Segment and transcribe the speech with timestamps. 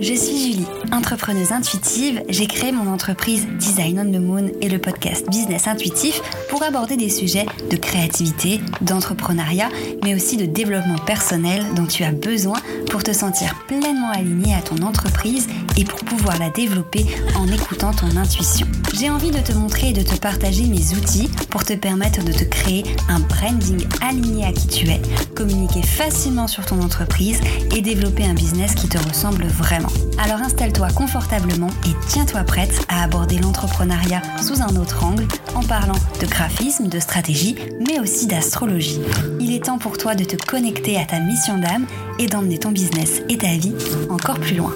[0.00, 2.22] je suis Julie, entrepreneuse intuitive.
[2.28, 6.96] J'ai créé mon entreprise Design on the Moon et le podcast Business Intuitif pour aborder
[6.96, 9.68] des sujets de créativité, d'entrepreneuriat,
[10.04, 12.58] mais aussi de développement personnel dont tu as besoin
[12.90, 17.04] pour te sentir pleinement aligné à ton entreprise et pour pouvoir la développer
[17.36, 18.66] en écoutant ton intuition.
[18.94, 22.32] J'ai envie de te montrer et de te partager mes outils pour te permettre de
[22.32, 25.00] te créer un branding aligné à qui tu es,
[25.34, 27.40] communiquer facilement sur ton entreprise
[27.76, 29.87] et développer un business qui te ressemble vraiment.
[30.18, 35.98] Alors installe-toi confortablement et tiens-toi prête à aborder l'entrepreneuriat sous un autre angle en parlant
[36.20, 37.56] de graphisme, de stratégie,
[37.86, 39.00] mais aussi d'astrologie.
[39.40, 41.86] Il est temps pour toi de te connecter à ta mission d'âme
[42.18, 43.74] et d'emmener ton business et ta vie
[44.10, 44.74] encore plus loin.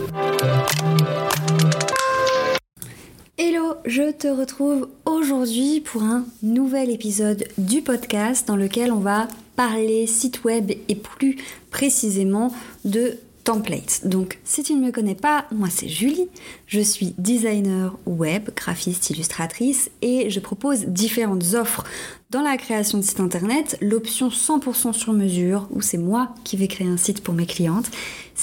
[3.38, 9.27] Hello, je te retrouve aujourd'hui pour un nouvel épisode du podcast dans lequel on va
[9.57, 11.37] parler site web et plus
[11.71, 12.52] précisément
[12.85, 14.06] de templates.
[14.06, 16.29] Donc, si tu ne me connais pas, moi c'est Julie.
[16.66, 21.85] Je suis designer web, graphiste, illustratrice et je propose différentes offres
[22.30, 23.76] dans la création de sites internet.
[23.80, 27.90] L'option 100% sur mesure, où c'est moi qui vais créer un site pour mes clientes.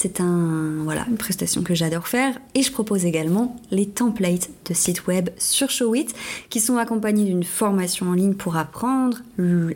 [0.02, 2.40] C'est une prestation que j'adore faire.
[2.54, 6.06] Et je propose également les templates de sites web sur Showit
[6.48, 9.18] qui sont accompagnés d'une formation en ligne pour apprendre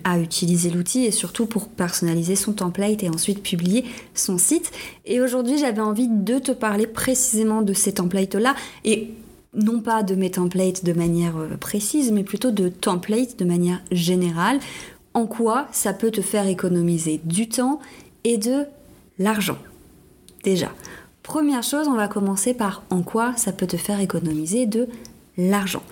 [0.02, 4.72] à utiliser l'outil et surtout pour personnaliser son template et ensuite publier son site.
[5.04, 8.54] Et aujourd'hui, j'avais envie de te parler précisément de ces templates-là
[8.86, 9.10] et
[9.52, 13.82] non pas de mes templates de manière euh, précise, mais plutôt de templates de manière
[13.92, 14.58] générale.
[15.12, 17.78] En quoi ça peut te faire économiser du temps
[18.24, 18.64] et de
[19.18, 19.58] l'argent?
[20.44, 20.70] Déjà,
[21.22, 24.88] première chose, on va commencer par en quoi ça peut te faire économiser de
[25.38, 25.82] l'argent.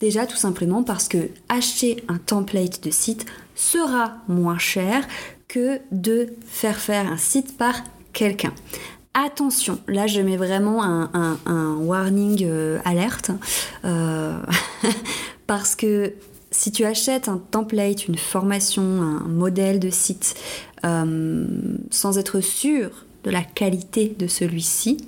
[0.00, 5.06] Déjà tout simplement parce que acheter un template de site sera moins cher
[5.46, 7.74] que de faire faire un site par
[8.12, 8.52] quelqu'un.
[9.12, 13.30] Attention, là je mets vraiment un, warning euh, alerte
[13.84, 14.38] euh,
[15.46, 16.14] parce que
[16.50, 20.34] si tu achètes un template, une formation, un modèle de site
[20.84, 21.46] euh,
[21.90, 22.90] sans être sûr
[23.24, 24.98] de la qualité de celui-ci,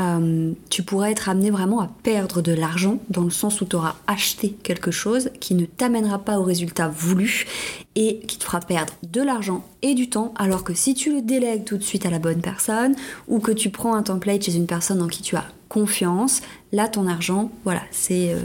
[0.00, 3.76] euh, tu pourrais être amené vraiment à perdre de l'argent dans le sens où tu
[3.76, 7.46] auras acheté quelque chose qui ne t'amènera pas au résultat voulu
[7.94, 11.20] et qui te fera perdre de l'argent et du temps alors que si tu le
[11.20, 12.94] délègues tout de suite à la bonne personne
[13.28, 16.40] ou que tu prends un template chez une personne en qui tu as confiance,
[16.72, 18.40] là ton argent, voilà, c'est euh,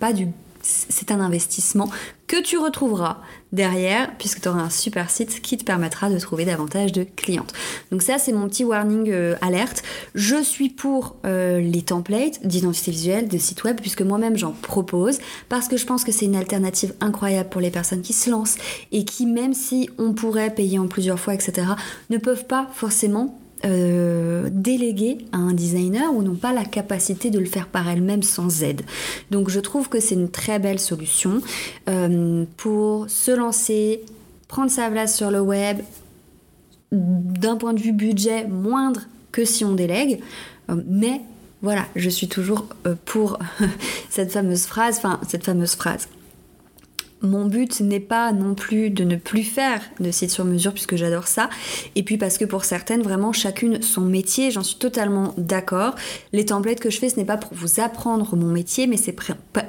[0.00, 0.28] pas du
[0.66, 1.90] c'est un investissement
[2.42, 3.18] tu retrouveras
[3.52, 7.52] derrière puisque tu auras un super site qui te permettra de trouver davantage de clientes.
[7.90, 9.82] Donc ça c'est mon petit warning euh, alerte.
[10.14, 15.18] Je suis pour euh, les templates d'identité visuelle de sites web puisque moi-même j'en propose
[15.48, 18.56] parce que je pense que c'est une alternative incroyable pour les personnes qui se lancent
[18.92, 21.66] et qui même si on pourrait payer en plusieurs fois etc
[22.10, 27.38] ne peuvent pas forcément euh, déléguer à un designer ou n'ont pas la capacité de
[27.38, 28.82] le faire par elles-mêmes sans aide.
[29.30, 31.40] Donc je trouve que c'est une très belle solution
[31.88, 34.02] euh, pour se lancer,
[34.48, 35.78] prendre sa place sur le web,
[36.92, 40.20] d'un point de vue budget moindre que si on délègue,
[40.70, 41.22] euh, mais
[41.62, 42.66] voilà, je suis toujours
[43.06, 43.38] pour
[44.10, 46.08] cette fameuse phrase, enfin cette fameuse phrase
[47.24, 50.96] mon but n'est pas non plus de ne plus faire de site sur mesure puisque
[50.96, 51.48] j'adore ça.
[51.96, 55.94] Et puis parce que pour certaines, vraiment chacune son métier, j'en suis totalement d'accord.
[56.32, 59.16] Les templates que je fais, ce n'est pas pour vous apprendre mon métier, mais c'est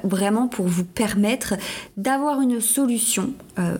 [0.04, 1.54] vraiment pour vous permettre
[1.96, 3.76] d'avoir une solution euh,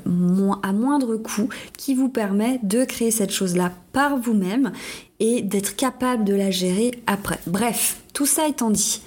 [0.62, 4.72] à moindre coût qui vous permet de créer cette chose-là par vous-même
[5.20, 7.38] et d'être capable de la gérer après.
[7.46, 9.00] Bref, tout ça étant dit,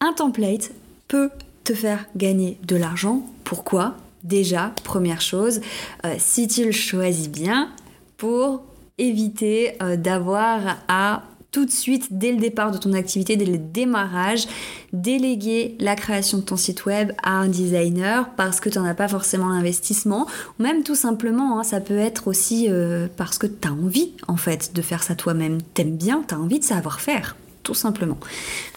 [0.00, 0.72] un template
[1.08, 1.30] peut
[1.64, 3.22] te faire gagner de l'argent.
[3.52, 5.60] Pourquoi Déjà, première chose,
[6.06, 7.68] euh, si tu le choisis bien,
[8.16, 8.64] pour
[8.96, 13.58] éviter euh, d'avoir à tout de suite, dès le départ de ton activité, dès le
[13.58, 14.46] démarrage,
[14.94, 18.94] déléguer la création de ton site web à un designer parce que tu n'en as
[18.94, 20.26] pas forcément l'investissement,
[20.58, 24.12] ou même tout simplement, hein, ça peut être aussi euh, parce que tu as envie
[24.28, 27.74] en fait de faire ça toi-même, t'aimes bien, tu as envie de savoir faire tout
[27.74, 28.16] simplement.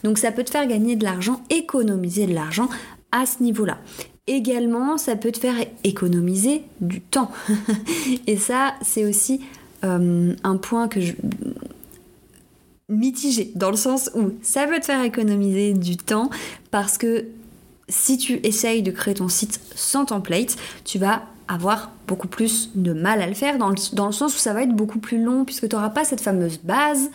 [0.03, 2.67] Donc ça peut te faire gagner de l'argent, économiser de l'argent
[3.13, 3.77] à ce niveau-là.
[4.27, 7.31] Également, ça peut te faire économiser du temps.
[8.27, 9.41] Et ça, c'est aussi
[9.83, 11.13] euh, un point que je
[12.87, 16.29] mitigé dans le sens où ça peut te faire économiser du temps
[16.69, 17.25] parce que
[17.89, 22.93] si tu essayes de créer ton site sans template, tu vas avoir beaucoup plus de
[22.93, 25.23] mal à le faire dans le, dans le sens où ça va être beaucoup plus
[25.23, 27.09] long puisque tu n'auras pas cette fameuse base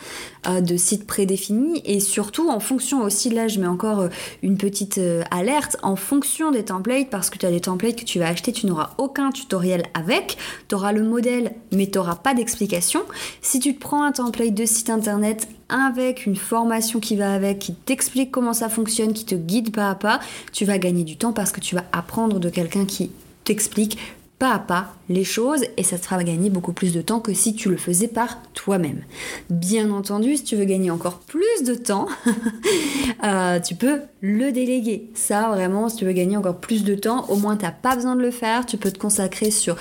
[0.47, 4.09] euh, de site prédéfini et surtout en fonction aussi, là je mets encore euh,
[4.43, 8.05] une petite euh, alerte, en fonction des templates parce que tu as des templates que
[8.05, 10.37] tu vas acheter, tu n'auras aucun tutoriel avec,
[10.67, 13.01] tu auras le modèle mais tu n'auras pas d'explication.
[13.41, 17.59] Si tu te prends un template de site internet avec une formation qui va avec,
[17.59, 20.19] qui t'explique comment ça fonctionne, qui te guide pas à pas,
[20.51, 23.11] tu vas gagner du temps parce que tu vas apprendre de quelqu'un qui
[23.43, 23.97] t'explique
[24.41, 27.31] pas à pas les choses et ça te fera gagner beaucoup plus de temps que
[27.31, 29.03] si tu le faisais par toi-même.
[29.51, 32.07] Bien entendu, si tu veux gagner encore plus de temps,
[33.23, 35.11] euh, tu peux le déléguer.
[35.13, 37.93] Ça, vraiment, si tu veux gagner encore plus de temps, au moins tu n'as pas
[37.93, 38.65] besoin de le faire.
[38.65, 39.75] Tu peux te consacrer sur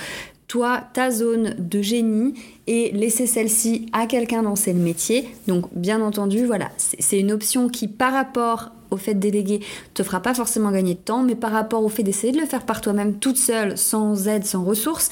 [0.47, 2.35] toi, ta zone de génie
[2.67, 5.27] et laisser celle-ci à quelqu'un dans le métier.
[5.49, 9.61] Donc, bien entendu, voilà, c'est une option qui, par rapport au fait de déléguer
[9.95, 12.47] te fera pas forcément gagner de temps, mais par rapport au fait d'essayer de le
[12.47, 15.11] faire par toi-même toute seule, sans aide, sans ressources,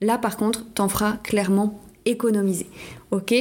[0.00, 2.68] là par contre, t'en feras clairement économiser.
[3.10, 3.34] Ok?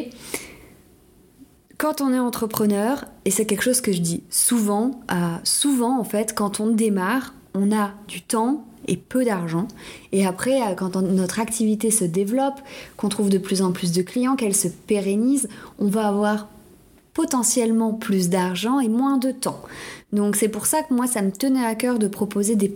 [1.78, 5.02] Quand on est entrepreneur, et c'est quelque chose que je dis souvent,
[5.44, 9.68] souvent en fait, quand on démarre, on a du temps et peu d'argent.
[10.12, 12.62] Et après, quand notre activité se développe,
[12.98, 15.50] qu'on trouve de plus en plus de clients, qu'elle se pérennise,
[15.80, 16.48] on va avoir
[17.16, 19.62] potentiellement plus d'argent et moins de temps.
[20.14, 22.72] Donc c'est pour ça que moi ça me tenait à cœur de proposer des,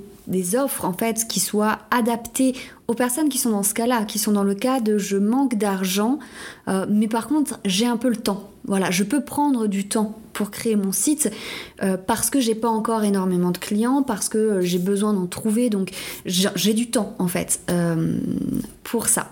[0.56, 2.56] offres en fait qui soient adaptées
[2.88, 5.56] aux personnes qui sont dans ce cas-là, qui sont dans le cas de je manque
[5.56, 6.19] d'argent,
[6.68, 8.50] euh, mais par contre j'ai un peu le temps.
[8.65, 11.31] Voilà, je peux prendre du temps pour créer mon site
[11.81, 15.69] euh, parce que j'ai pas encore énormément de clients, parce que j'ai besoin d'en trouver,
[15.69, 15.91] donc
[16.25, 18.18] j'ai du temps en fait euh,
[18.83, 19.31] pour ça.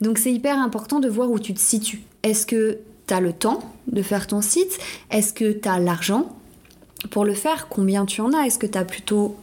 [0.00, 2.02] Donc c'est hyper important de voir où tu te situes.
[2.22, 2.78] Est-ce que
[3.08, 4.78] tu as le temps de faire ton site
[5.10, 6.36] Est-ce que tu as l'argent
[7.10, 7.68] pour le faire?
[7.68, 8.46] Combien tu en as?
[8.46, 9.36] Est-ce que tu as plutôt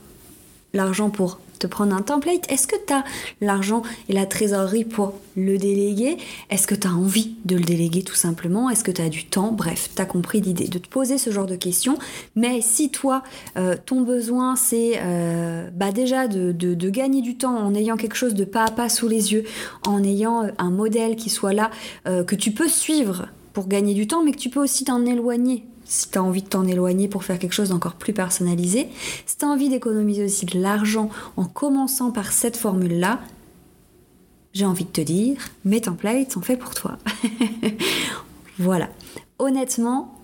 [0.73, 2.51] l'argent pour te prendre un template?
[2.51, 3.03] Est-ce que tu as
[3.41, 6.17] l'argent et la trésorerie pour le déléguer?
[6.49, 8.69] Est-ce que tu as envie de le déléguer tout simplement?
[8.69, 9.51] Est-ce que tu as du temps?
[9.51, 11.97] Bref, tu as compris l'idée de te poser ce genre de questions.
[12.35, 13.23] Mais si toi,
[13.57, 16.51] euh, ton besoin, c'est euh, bah déjà de,
[16.89, 19.43] gagner du temps en ayant quelque chose de pas à pas sous les yeux,
[19.87, 21.71] en ayant euh, un modèle qui soit là,
[22.05, 25.65] que tu peux suivre pour gagner du temps, mais que tu peux aussi t'en éloigner
[25.85, 28.89] si tu as envie de t'en éloigner pour faire quelque chose d'encore plus personnalisé.
[29.25, 33.19] Si tu as envie d'économiser aussi de l'argent en commençant par cette formule-là,
[34.53, 36.97] j'ai envie de te dire, mes templates sont faits pour toi.
[38.59, 38.89] voilà.
[39.37, 40.14] Honnêtement,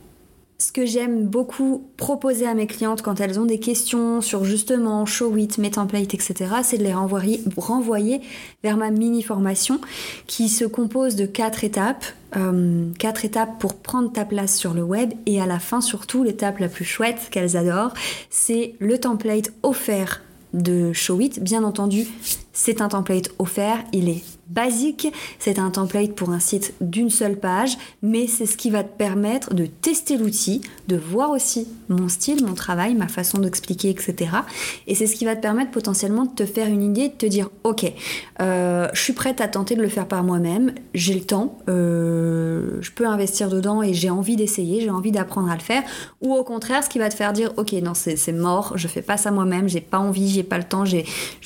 [0.61, 5.07] ce que j'aime beaucoup proposer à mes clientes quand elles ont des questions sur justement
[5.07, 8.21] Showit, mes templates, etc., c'est de les renvoyer,
[8.61, 9.81] vers ma mini formation
[10.27, 12.05] qui se compose de quatre étapes.
[12.37, 16.23] Euh, quatre étapes pour prendre ta place sur le web et à la fin surtout
[16.23, 17.93] l'étape la plus chouette qu'elles adorent,
[18.29, 20.21] c'est le template offert
[20.53, 21.39] de Showit.
[21.41, 22.07] Bien entendu,
[22.53, 25.07] c'est un template offert, il est basique,
[25.39, 28.97] c'est un template pour un site d'une seule page, mais c'est ce qui va te
[28.97, 34.31] permettre de tester l'outil, de voir aussi mon style, mon travail, ma façon d'expliquer, etc.
[34.87, 37.25] Et c'est ce qui va te permettre potentiellement de te faire une idée, de te
[37.25, 37.91] dire, ok,
[38.41, 42.77] euh, je suis prête à tenter de le faire par moi-même, j'ai le temps, euh,
[42.81, 45.83] je peux investir dedans et j'ai envie d'essayer, j'ai envie d'apprendre à le faire,
[46.21, 49.01] ou au contraire, ce qui va te faire dire, ok, non, c'est mort, je fais
[49.01, 50.97] pas ça moi-même, j'ai pas envie, j'ai pas le temps, je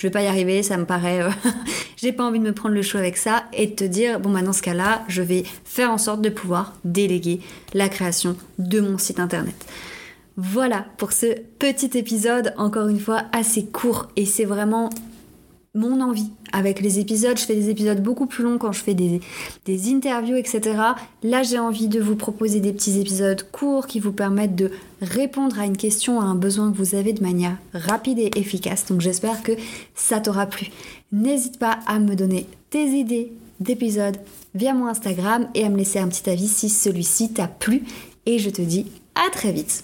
[0.01, 1.30] vais pas y arriver, ça me paraît, euh,
[1.98, 4.31] j'ai pas envie de me prendre le choix avec ça et de te dire, bon,
[4.31, 7.40] bah, dans ce cas-là, je vais faire en sorte de pouvoir déléguer
[7.74, 9.56] la création de mon site internet.
[10.38, 11.28] Voilà pour ce
[11.60, 14.90] petit épisode, encore une fois assez court et c'est vraiment
[15.75, 17.38] mon envie avec les épisodes.
[17.38, 19.19] Je fais des épisodes beaucoup plus longs quand je fais des,
[19.66, 20.62] des interviews, etc.
[21.22, 25.60] Là, j'ai envie de vous proposer des petits épisodes courts qui vous permettent de répondre
[25.60, 28.86] à une question, à un besoin que vous avez de manière rapide et efficace.
[28.88, 29.51] Donc j'espère que
[29.94, 30.68] ça t'aura plu.
[31.12, 34.18] N'hésite pas à me donner tes idées d'épisodes
[34.54, 37.84] via mon Instagram et à me laisser un petit avis si celui-ci t'a plu.
[38.26, 39.84] Et je te dis à très vite